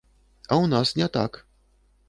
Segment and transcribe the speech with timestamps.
[0.47, 1.39] А ў нас не так.